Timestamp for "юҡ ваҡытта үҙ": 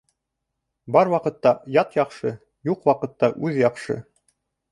2.69-3.59